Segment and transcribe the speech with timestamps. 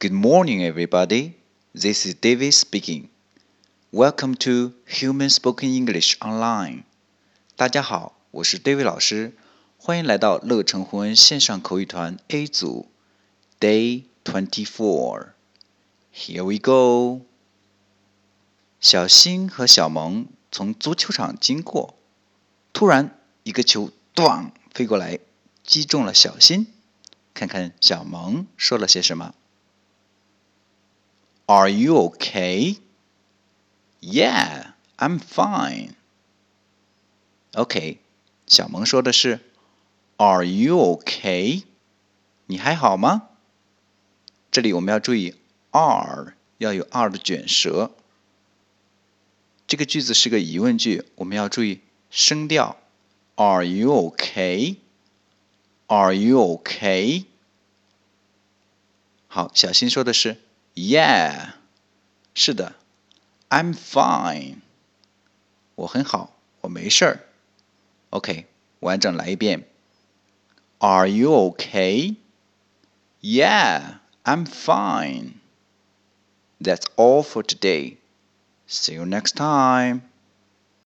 [0.00, 1.34] Good morning, everybody.
[1.74, 3.08] This is David speaking.
[3.90, 6.84] Welcome to Human Spoken English Online.
[7.56, 9.32] 大家好，我是 David 老师，
[9.76, 12.86] 欢迎来到乐成红恩线上口语团 A 组
[13.58, 15.30] Day Twenty Four.
[16.14, 17.22] Here we go.
[18.80, 21.96] 小新和小萌从足球场经过，
[22.72, 25.18] 突然一个球“咣”飞过来，
[25.64, 26.68] 击中了小新。
[27.34, 29.34] 看看小萌说了些什么。
[31.47, 32.77] Are you okay?
[34.01, 35.91] Yeah, I'm fine.
[37.53, 37.99] OK，
[38.47, 39.39] 小萌说的是
[40.17, 41.63] Are you okay？
[42.45, 43.29] 你还好吗？
[44.51, 45.35] 这里我们要注意
[45.71, 47.91] are 要有 are 的卷舌。
[49.65, 52.77] 这个句子是个疑问句，我们要注意声调。
[53.35, 57.25] Are you okay？Are you okay？
[59.27, 60.37] 好，小新说的是。
[60.77, 61.53] Yeah，
[62.33, 62.75] 是的，
[63.49, 64.61] I'm fine，
[65.75, 67.19] 我很好，我没事儿。
[68.09, 68.47] OK，
[68.79, 69.67] 完整来一遍。
[70.79, 72.15] Are you okay?
[73.21, 75.35] Yeah, I'm fine.
[76.59, 77.97] That's all for today.
[78.67, 80.01] See you next time.